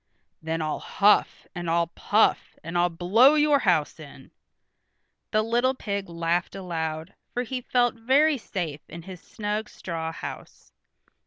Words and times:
"Then 0.41 0.63
I'll 0.63 0.79
huff, 0.79 1.45
and 1.53 1.69
I'll 1.69 1.85
puff, 1.85 2.57
and 2.63 2.75
I'll 2.75 2.89
blow 2.89 3.35
your 3.35 3.59
house 3.59 3.99
in." 3.99 4.31
The 5.29 5.43
little 5.43 5.75
pig 5.75 6.09
laughed 6.09 6.55
aloud, 6.55 7.13
for 7.35 7.43
he 7.43 7.61
felt 7.61 7.93
very 7.93 8.39
safe 8.39 8.81
in 8.89 9.03
his 9.03 9.21
snug 9.21 9.69
straw 9.69 10.11
house. 10.11 10.73